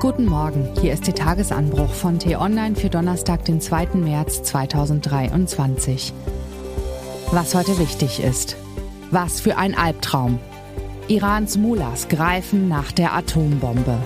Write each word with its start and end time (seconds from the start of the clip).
Guten 0.00 0.26
Morgen, 0.26 0.68
hier 0.80 0.92
ist 0.92 1.08
der 1.08 1.14
Tagesanbruch 1.16 1.92
von 1.92 2.20
T-Online 2.20 2.76
für 2.76 2.88
Donnerstag, 2.88 3.44
den 3.46 3.60
2. 3.60 3.94
März 3.94 4.44
2023. 4.44 6.12
Was 7.32 7.52
heute 7.56 7.76
wichtig 7.80 8.22
ist. 8.22 8.56
Was 9.10 9.40
für 9.40 9.56
ein 9.56 9.76
Albtraum. 9.76 10.38
Irans 11.08 11.56
Mullahs 11.56 12.06
greifen 12.06 12.68
nach 12.68 12.92
der 12.92 13.12
Atombombe. 13.12 13.98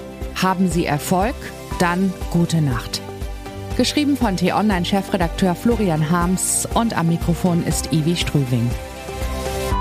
Haben 0.43 0.71
sie 0.71 0.87
Erfolg? 0.87 1.35
Dann 1.79 2.11
gute 2.31 2.63
Nacht. 2.63 3.03
Geschrieben 3.77 4.17
von 4.17 4.39
T-Online-Chefredakteur 4.39 5.55
Florian 5.55 6.09
Harms 6.09 6.67
und 6.73 6.97
am 6.97 7.09
Mikrofon 7.09 7.67
ist 7.67 7.93
Ivi 7.93 8.17
Strüving. 8.17 8.71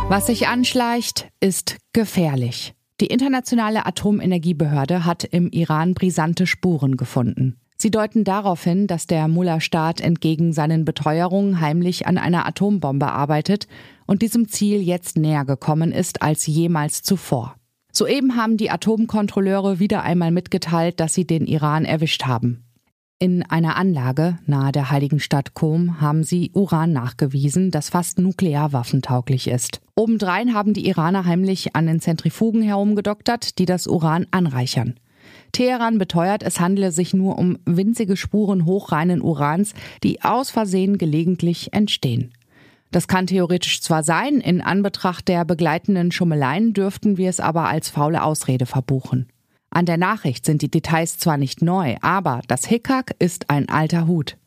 Was 0.10 0.26
sich 0.26 0.50
anschleicht, 0.50 1.30
ist 1.40 1.78
gefährlich. 1.94 2.74
Die 3.02 3.08
Internationale 3.08 3.88
Atomenergiebehörde 3.88 5.06
hat 5.06 5.24
im 5.24 5.50
Iran 5.50 5.96
brisante 5.96 6.46
Spuren 6.46 6.98
gefunden. 6.98 7.58
Sie 7.76 7.90
deuten 7.90 8.24
darauf 8.24 8.64
hin, 8.64 8.86
dass 8.86 9.08
der 9.08 9.28
Mullah-Staat 9.28 10.02
entgegen 10.02 10.54
seinen 10.54 10.86
Beteuerungen 10.86 11.60
heimlich 11.60 12.06
an 12.06 12.20
einer 12.20 12.46
Atombombe 12.46 13.08
arbeitet 13.08 13.68
und 14.06 14.22
diesem 14.22 14.50
Ziel 14.50 14.84
jetzt 14.84 15.18
näher 15.18 15.46
gekommen 15.46 15.92
ist 15.92 16.22
als 16.22 16.46
jemals 16.46 17.02
zuvor. 17.02 17.56
Soeben 17.92 18.36
haben 18.36 18.58
die 18.58 18.70
Atomkontrolleure 18.70 19.80
wieder 19.80 20.04
einmal 20.04 20.30
mitgeteilt, 20.30 21.00
dass 21.00 21.16
sie 21.16 21.26
den 21.26 21.48
Iran 21.48 21.86
erwischt 21.86 22.26
haben. 22.26 22.66
In 23.22 23.44
einer 23.44 23.76
Anlage 23.76 24.40
nahe 24.48 24.72
der 24.72 24.90
heiligen 24.90 25.20
Stadt 25.20 25.54
Qom 25.54 26.02
haben 26.02 26.24
sie 26.24 26.50
Uran 26.56 26.92
nachgewiesen, 26.92 27.70
das 27.70 27.90
fast 27.90 28.18
nuklearwaffentauglich 28.18 29.48
ist. 29.48 29.80
Obendrein 29.96 30.56
haben 30.56 30.74
die 30.74 30.88
Iraner 30.88 31.24
heimlich 31.26 31.76
an 31.76 31.86
den 31.86 32.00
Zentrifugen 32.00 32.64
herumgedoktert, 32.64 33.60
die 33.60 33.66
das 33.66 33.86
Uran 33.86 34.26
anreichern. 34.32 34.96
Teheran 35.52 36.00
beteuert, 36.00 36.42
es 36.42 36.60
handele 36.60 36.92
sich 36.92 37.14
nur 37.14 37.38
um 37.38 37.60
winzige 37.64 38.18
Spuren 38.18 38.66
hochreinen 38.66 39.22
Urans, 39.22 39.76
die 40.02 40.24
aus 40.24 40.50
Versehen 40.50 40.98
gelegentlich 40.98 41.74
entstehen. 41.74 42.34
Das 42.90 43.08
kann 43.08 43.28
theoretisch 43.28 43.82
zwar 43.82 44.02
sein, 44.02 44.42
in 44.42 44.62
Anbetracht 44.62 45.28
der 45.28 45.46
begleitenden 45.46 46.12
Schummeleien 46.12 46.74
dürften 46.74 47.18
wir 47.18 47.30
es 47.30 47.40
aber 47.40 47.70
als 47.70 47.88
faule 47.88 48.24
Ausrede 48.24 48.66
verbuchen. 48.66 49.28
An 49.74 49.86
der 49.86 49.98
Nachricht 49.98 50.46
sind 50.46 50.62
die 50.62 50.70
Details 50.70 51.18
zwar 51.18 51.38
nicht 51.38 51.62
neu, 51.62 51.96
aber 52.02 52.42
das 52.48 52.66
Hickhack 52.66 53.16
ist 53.20 53.50
ein 53.50 53.70
alter 53.70 54.06
Hut. 54.06 54.38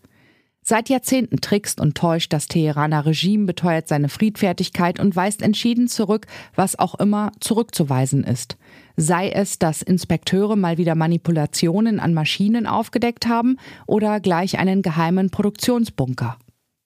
Seit 0.66 0.88
Jahrzehnten 0.88 1.40
trickst 1.40 1.80
und 1.80 1.94
täuscht 1.94 2.32
das 2.32 2.46
Teheraner 2.46 3.04
Regime, 3.04 3.44
beteuert 3.44 3.88
seine 3.88 4.08
Friedfertigkeit 4.08 5.00
und 5.00 5.16
weist 5.16 5.42
entschieden 5.42 5.88
zurück, 5.88 6.26
was 6.54 6.78
auch 6.78 6.94
immer 6.94 7.32
zurückzuweisen 7.40 8.24
ist. 8.24 8.56
Sei 8.96 9.30
es, 9.30 9.58
dass 9.58 9.82
Inspekteure 9.82 10.56
mal 10.56 10.78
wieder 10.78 10.94
Manipulationen 10.94 12.00
an 12.00 12.14
Maschinen 12.14 12.66
aufgedeckt 12.66 13.26
haben 13.26 13.56
oder 13.86 14.20
gleich 14.20 14.58
einen 14.58 14.80
geheimen 14.80 15.30
Produktionsbunker. 15.30 16.38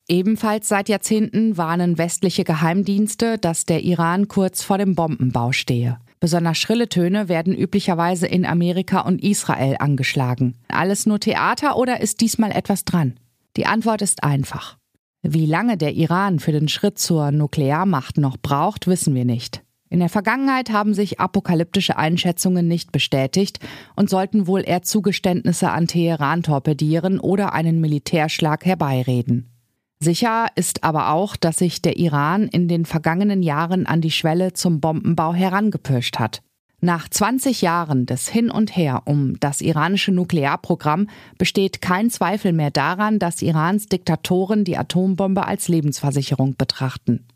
Ebenfalls 0.09 0.69
seit 0.69 0.89
Jahrzehnten 0.89 1.57
warnen 1.57 1.99
westliche 1.99 2.43
Geheimdienste, 2.43 3.37
dass 3.39 3.65
der 3.65 3.85
Iran 3.85 4.27
kurz 4.27 4.63
vor 4.63 4.79
dem 4.79 4.95
Bombenbau 4.95 5.53
stehe. 5.53 5.99
Besonders 6.21 6.59
schrille 6.59 6.89
Töne 6.89 7.29
werden 7.29 7.55
üblicherweise 7.55 8.27
in 8.27 8.45
Amerika 8.45 9.01
und 9.01 9.23
Israel 9.23 9.77
angeschlagen. 9.79 10.57
Alles 10.69 11.07
nur 11.07 11.21
Theater 11.21 11.77
oder 11.77 12.01
ist 12.01 12.21
diesmal 12.21 12.51
etwas 12.51 12.85
dran? 12.85 13.21
Die 13.57 13.67
Antwort 13.67 14.03
ist 14.03 14.25
einfach. 14.25 14.77
Wie 15.23 15.47
lange 15.47 15.77
der 15.77 15.95
Iran 15.95 16.39
für 16.39 16.53
den 16.53 16.69
Schritt 16.69 16.99
zur 16.99 17.31
Nuklearmacht 17.33 18.19
noch 18.19 18.37
braucht, 18.37 18.87
wissen 18.87 19.15
wir 19.15 19.25
nicht. 19.25 19.63
In 19.91 20.01
der 20.01 20.09
Vergangenheit 20.09 20.71
haben 20.71 20.93
sich 20.93 21.19
apokalyptische 21.19 21.97
Einschätzungen 21.97 22.69
nicht 22.69 22.93
bestätigt 22.93 23.59
und 23.97 24.11
sollten 24.11 24.47
wohl 24.47 24.63
eher 24.67 24.83
Zugeständnisse 24.83 25.71
an 25.71 25.87
Teheran 25.87 26.43
torpedieren 26.43 27.19
oder 27.19 27.53
einen 27.53 27.81
Militärschlag 27.81 28.65
herbeireden. 28.65 29.58
Sicher 30.01 30.47
ist 30.55 30.85
aber 30.85 31.11
auch, 31.11 31.37
dass 31.37 31.59
sich 31.59 31.83
der 31.83 31.97
Iran 31.99 32.47
in 32.47 32.69
den 32.69 32.85
vergangenen 32.85 33.43
Jahren 33.43 33.87
an 33.87 34.01
die 34.01 34.13
Schwelle 34.13 34.53
zum 34.53 34.81
Bombenbau 34.81 35.35
herangepirscht 35.35 36.19
hat. 36.19 36.43
Nach 36.81 37.09
20 37.09 37.63
Jahren 37.63 38.07
des 38.07 38.29
Hin 38.29 38.53
und 38.53 38.77
Her 38.77 39.03
um 39.07 39.41
das 39.41 39.61
iranische 39.61 40.13
Nuklearprogramm 40.13 41.09
besteht 41.37 41.83
kein 41.83 42.09
Zweifel 42.09 42.53
mehr 42.53 42.71
daran, 42.71 43.19
dass 43.19 43.43
Irans 43.43 43.87
Diktatoren 43.87 44.63
die 44.63 44.77
Atombombe 44.77 45.45
als 45.45 45.67
Lebensversicherung 45.67 46.55
betrachten. 46.57 47.27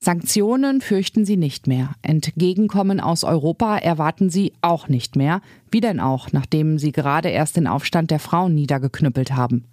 Sanktionen 0.00 0.80
fürchten 0.80 1.24
sie 1.24 1.36
nicht 1.36 1.68
mehr. 1.68 1.92
Entgegenkommen 2.02 2.98
aus 2.98 3.22
Europa 3.22 3.78
erwarten 3.78 4.30
sie 4.30 4.52
auch 4.60 4.88
nicht 4.88 5.14
mehr. 5.14 5.40
Wie 5.70 5.80
denn 5.80 6.00
auch, 6.00 6.32
nachdem 6.32 6.80
sie 6.80 6.90
gerade 6.90 7.28
erst 7.28 7.56
den 7.56 7.68
Aufstand 7.68 8.10
der 8.10 8.18
Frauen 8.18 8.52
niedergeknüppelt 8.56 9.30
haben. 9.30 9.68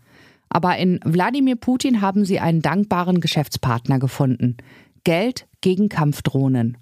Aber 0.49 0.77
in 0.77 0.99
Wladimir 1.05 1.55
Putin 1.55 2.01
haben 2.01 2.25
sie 2.25 2.39
einen 2.39 2.61
dankbaren 2.61 3.21
Geschäftspartner 3.21 3.99
gefunden. 3.99 4.57
Geld 5.03 5.47
gegen 5.61 5.89
Kampfdrohnen. 5.89 6.77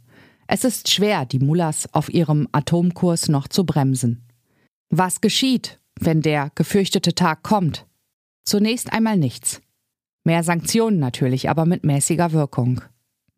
Es 0.48 0.64
ist 0.64 0.90
schwer, 0.90 1.26
die 1.26 1.40
Mullahs 1.40 1.94
auf 1.94 2.12
ihrem 2.14 2.48
Atomkurs 2.54 3.28
noch 3.28 3.50
zu 3.50 3.66
bremsen. 3.66 4.24
Was 4.90 5.20
geschieht, 5.20 5.80
wenn 6.00 6.22
der 6.22 6.52
gefürchtete 6.56 7.14
Tag 7.14 7.44
kommt? 7.44 7.86
Zunächst 8.46 8.94
einmal 8.94 9.18
nichts. 9.18 9.62
Mehr 10.24 10.44
Sanktionen 10.44 11.00
natürlich, 11.00 11.50
aber 11.50 11.66
mit 11.66 11.84
mäßiger 11.84 12.32
Wirkung. 12.32 12.82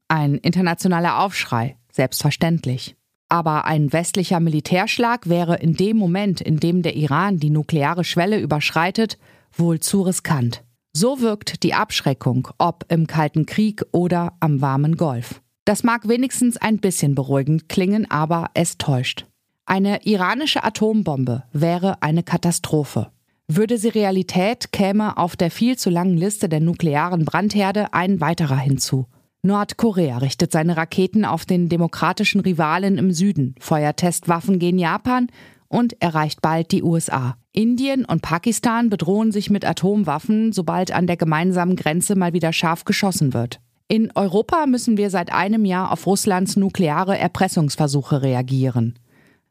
Ein 0.08 0.36
internationaler 0.36 1.20
Aufschrei, 1.20 1.78
selbstverständlich. 1.92 2.96
Aber 3.28 3.66
ein 3.66 3.94
westlicher 3.94 4.40
Militärschlag 4.40 5.30
wäre 5.30 5.58
in 5.58 5.74
dem 5.74 5.98
Moment, 5.98 6.42
in 6.42 6.60
dem 6.60 6.82
der 6.82 6.96
Iran 6.96 7.38
die 7.38 7.52
nukleare 7.52 8.04
Schwelle 8.04 8.40
überschreitet, 8.40 9.18
wohl 9.54 9.80
zu 9.80 10.02
riskant. 10.02 10.64
So 10.94 11.22
wirkt 11.22 11.64
die 11.64 11.74
Abschreckung, 11.74 12.48
ob 12.58 12.86
im 12.90 13.08
Kalten 13.08 13.46
Krieg 13.46 13.84
oder 13.92 14.34
am 14.40 14.62
warmen 14.62 14.98
Golf. 14.98 15.42
Das 15.66 15.84
mag 15.84 16.08
wenigstens 16.08 16.58
ein 16.58 16.80
bisschen 16.80 17.14
beruhigend 17.16 17.70
klingen, 17.70 18.10
aber 18.10 18.50
es 18.56 18.78
täuscht. 18.78 19.26
Eine 19.66 20.04
iranische 20.06 20.64
Atombombe 20.64 21.44
wäre 21.54 22.02
eine 22.02 22.24
Katastrophe. 22.24 23.12
Würde 23.48 23.78
sie 23.78 23.90
Realität, 23.90 24.72
käme 24.72 25.18
auf 25.18 25.36
der 25.36 25.52
viel 25.52 25.78
zu 25.78 25.90
langen 25.90 26.18
Liste 26.18 26.50
der 26.50 26.60
nuklearen 26.60 27.26
Brandherde 27.26 27.94
ein 27.94 28.20
weiterer 28.20 28.58
hinzu. 28.58 29.06
Nordkorea 29.42 30.18
richtet 30.18 30.52
seine 30.52 30.76
Raketen 30.76 31.24
auf 31.24 31.46
den 31.46 31.70
demokratischen 31.70 32.42
Rivalen 32.42 32.98
im 32.98 33.12
Süden, 33.12 33.56
feuert 33.60 33.98
Testwaffen 33.98 34.60
gegen 34.60 34.78
Japan 34.78 35.28
und 35.68 36.02
erreicht 36.02 36.42
bald 36.42 36.72
die 36.72 36.84
USA. 36.84 37.38
Indien 37.52 38.06
und 38.06 38.22
Pakistan 38.22 38.90
bedrohen 38.90 39.32
sich 39.32 39.50
mit 39.50 39.66
Atomwaffen, 39.66 40.52
sobald 40.52 40.92
an 40.92 41.08
der 41.08 41.18
gemeinsamen 41.18 41.76
Grenze 41.76 42.16
mal 42.16 42.34
wieder 42.34 42.54
scharf 42.54 42.86
geschossen 42.86 43.34
wird. 43.34 43.60
In 43.88 44.12
Europa 44.14 44.68
müssen 44.68 44.98
wir 44.98 45.10
seit 45.10 45.34
einem 45.34 45.66
Jahr 45.66 45.92
auf 45.92 46.06
Russlands 46.06 46.56
nukleare 46.56 47.18
Erpressungsversuche 47.18 48.22
reagieren. 48.22 49.00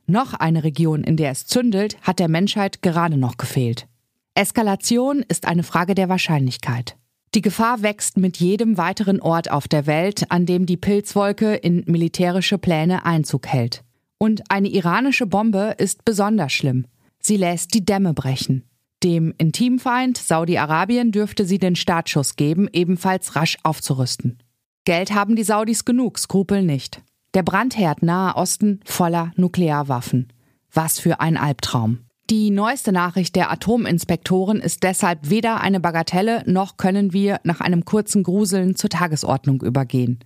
Noch 0.06 0.32
eine 0.32 0.62
Region, 0.62 1.02
in 1.02 1.16
der 1.16 1.32
es 1.32 1.46
zündelt, 1.46 1.98
hat 2.02 2.20
der 2.20 2.28
Menschheit 2.28 2.80
gerade 2.80 3.16
noch 3.16 3.36
gefehlt. 3.36 3.88
Eskalation 4.34 5.24
ist 5.26 5.48
eine 5.48 5.64
Frage 5.64 5.96
der 5.96 6.08
Wahrscheinlichkeit. 6.08 6.96
Die 7.34 7.42
Gefahr 7.42 7.82
wächst 7.82 8.16
mit 8.16 8.38
jedem 8.38 8.78
weiteren 8.78 9.20
Ort 9.20 9.50
auf 9.50 9.66
der 9.66 9.86
Welt, 9.86 10.30
an 10.30 10.46
dem 10.46 10.64
die 10.64 10.76
Pilzwolke 10.76 11.56
in 11.56 11.82
militärische 11.86 12.56
Pläne 12.58 13.04
Einzug 13.04 13.48
hält. 13.48 13.82
Und 14.18 14.50
eine 14.50 14.68
iranische 14.68 15.26
Bombe 15.26 15.74
ist 15.78 16.04
besonders 16.04 16.52
schlimm. 16.52 16.86
Sie 17.28 17.36
lässt 17.36 17.74
die 17.74 17.84
Dämme 17.84 18.14
brechen. 18.14 18.64
Dem 19.04 19.34
Intimfeind 19.36 20.16
Saudi-Arabien 20.16 21.12
dürfte 21.12 21.44
sie 21.44 21.58
den 21.58 21.76
Startschuss 21.76 22.36
geben, 22.36 22.70
ebenfalls 22.72 23.36
rasch 23.36 23.58
aufzurüsten. 23.64 24.38
Geld 24.86 25.12
haben 25.12 25.36
die 25.36 25.42
Saudis 25.42 25.84
genug, 25.84 26.18
Skrupel 26.18 26.62
nicht. 26.62 27.02
Der 27.34 27.42
Brandherd 27.42 28.02
Nahe 28.02 28.34
Osten 28.34 28.80
voller 28.86 29.32
Nuklearwaffen. 29.36 30.32
Was 30.72 31.00
für 31.00 31.20
ein 31.20 31.36
Albtraum. 31.36 31.98
Die 32.30 32.48
neueste 32.48 32.92
Nachricht 32.92 33.36
der 33.36 33.52
Atominspektoren 33.52 34.62
ist 34.62 34.82
deshalb 34.82 35.28
weder 35.28 35.60
eine 35.60 35.80
Bagatelle, 35.80 36.42
noch 36.46 36.78
können 36.78 37.12
wir 37.12 37.40
nach 37.44 37.60
einem 37.60 37.84
kurzen 37.84 38.22
Gruseln 38.22 38.74
zur 38.74 38.88
Tagesordnung 38.88 39.60
übergehen. 39.60 40.20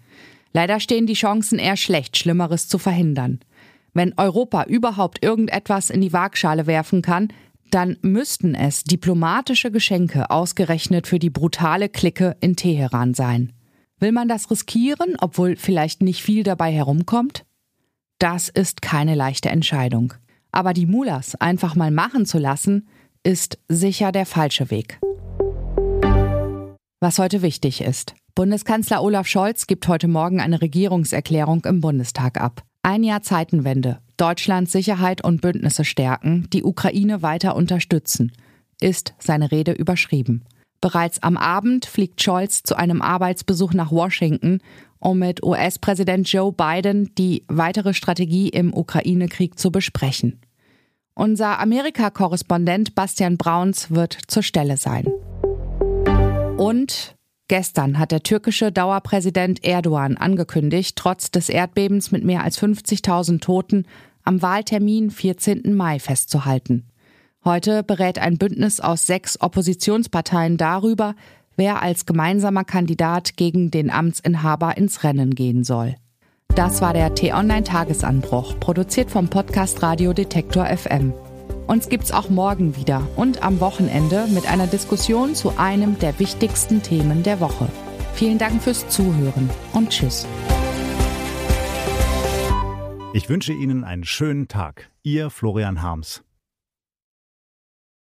Leider 0.53 0.79
stehen 0.79 1.09
die 1.09 1.15
Chancen 1.15 1.59
eher 1.59 1.77
schlecht, 1.77 2.17
Schlimmeres 2.17 2.69
zu 2.69 2.79
verhindern. 2.79 3.41
Wenn 3.95 4.15
Europa 4.17 4.65
überhaupt 4.65 5.23
irgendetwas 5.23 5.91
in 5.91 6.01
die 6.01 6.13
Waagschale 6.13 6.67
werfen 6.67 7.03
kann, 7.03 7.29
dann 7.71 7.97
müssten 8.03 8.55
es 8.55 8.85
diplomatische 8.85 9.71
Geschenke 9.71 10.31
ausgerechnet 10.31 11.07
für 11.07 11.19
die 11.19 11.31
brutale 11.31 11.89
Clique 11.89 12.37
in 12.41 12.57
Teheran 12.57 13.15
sein. 13.15 13.53
Will 13.99 14.13
man 14.13 14.29
das 14.29 14.51
riskieren, 14.51 15.17
obwohl 15.21 15.57
vielleicht 15.57 16.03
nicht 16.03 16.23
viel 16.23 16.43
dabei 16.43 16.73
herumkommt? 16.73 17.45
Das 18.19 18.49
ist 18.49 18.83
keine 18.83 19.15
leichte 19.15 19.49
Entscheidung. 19.49 20.15
Aber 20.53 20.75
die 20.75 20.87
Mullahs 20.87 21.35
einfach 21.37 21.77
mal 21.77 21.91
machen 21.91 22.27
zu 22.27 22.39
lassen, 22.39 22.89
ist 23.23 23.59
sicher 23.69 24.13
der 24.13 24.27
falsche 24.27 24.71
Weg. 24.71 25.01
Was 27.01 27.19
heute 27.19 27.43
wichtig 27.43 27.81
ist. 27.81 28.15
Bundeskanzler 28.35 29.03
Olaf 29.03 29.27
Scholz 29.27 29.67
gibt 29.67 29.89
heute 29.89 30.09
Morgen 30.09 30.41
eine 30.41 30.61
Regierungserklärung 30.61 31.65
im 31.65 31.81
Bundestag 31.81 32.41
ab. 32.41 32.63
Ein 32.85 33.05
Jahr 33.05 33.23
Zeitenwende, 33.23 34.01
Deutschlands 34.17 34.73
Sicherheit 34.73 35.23
und 35.23 35.41
Bündnisse 35.41 35.85
stärken, 35.85 36.49
die 36.53 36.65
Ukraine 36.65 37.23
weiter 37.23 37.55
unterstützen, 37.55 38.33
ist 38.81 39.15
seine 39.21 39.53
Rede 39.53 39.71
überschrieben. 39.71 40.45
Bereits 40.81 41.23
am 41.23 41.37
Abend 41.37 41.87
fliegt 41.87 42.21
Scholz 42.21 42.65
zu 42.65 42.75
einem 42.75 43.01
Arbeitsbesuch 43.01 43.73
nach 43.73 43.93
Washington, 43.93 44.59
um 44.99 45.21
mit 45.21 45.45
US-Präsident 45.45 46.31
Joe 46.33 46.53
Biden 46.53 47.15
die 47.15 47.45
weitere 47.47 47.95
Strategie 47.95 48.49
im 48.49 48.75
Ukraine-Krieg 48.75 49.61
zu 49.61 49.71
besprechen. 49.71 50.41
Unser 51.15 51.61
Amerika-Korrespondent 51.61 52.97
Bastian 52.97 53.37
Brauns 53.37 53.93
wird 53.93 54.19
zur 54.27 54.43
Stelle 54.43 54.77
sein. 54.77 55.07
Und 56.57 57.15
gestern 57.53 57.99
hat 57.99 58.13
der 58.13 58.23
türkische 58.23 58.73
Dauerpräsident 58.73 59.63
Erdogan 59.63 60.17
angekündigt, 60.17 60.97
trotz 60.97 61.31
des 61.31 61.51
Erdbebens 61.51 62.11
mit 62.11 62.25
mehr 62.25 62.45
als 62.45 62.59
50.000 62.59 63.43
Toten 63.43 63.85
am 64.25 64.41
Wahltermin 64.41 65.11
14. 65.11 65.75
Mai 65.75 65.99
festzuhalten. 65.99 66.87
Heute 67.45 67.83
berät 67.83 68.19
ein 68.19 68.39
Bündnis 68.39 68.81
aus 68.81 69.07
sechs 69.07 69.39
Oppositionsparteien 69.39 70.57
darüber, 70.57 71.15
wer 71.55 71.83
als 71.83 72.07
gemeinsamer 72.07 72.65
Kandidat 72.65 73.37
gegen 73.37 73.71
den 73.71 73.91
Amtsinhaber 73.91 74.79
ins 74.79 75.05
Rennen 75.05 75.35
gehen 75.35 75.63
soll. 75.63 75.97
Das 76.55 76.81
war 76.81 76.95
der 76.95 77.15
T-Online-Tagesanbruch, 77.15 78.61
produziert 78.61 79.11
vom 79.11 79.29
Podcast 79.29 79.83
Radio 79.83 80.15
Detektor 80.15 80.65
FM. 80.65 81.13
Uns 81.67 81.89
gibt's 81.89 82.13
auch 82.13 82.29
morgen 82.29 82.77
wieder 82.77 83.07
und 83.17 83.43
am 83.43 83.61
Wochenende 83.61 84.27
mit 84.29 84.47
einer 84.47 84.67
Diskussion 84.67 85.35
zu 85.35 85.57
einem 85.57 85.99
der 85.99 86.19
wichtigsten 86.19 86.83
Themen 86.83 87.23
der 87.23 87.41
Woche. 87.41 87.69
Vielen 88.15 88.39
Dank 88.39 88.63
fürs 88.63 88.89
Zuhören 88.89 89.49
und 89.73 89.91
Tschüss. 89.91 90.27
Ich 93.15 93.29
wünsche 93.29 93.53
Ihnen 93.53 93.85
einen 93.85 94.05
schönen 94.05 94.49
Tag. 94.49 94.91
Ihr 95.03 95.31
Florian 95.31 95.83
Harms. 95.83 96.23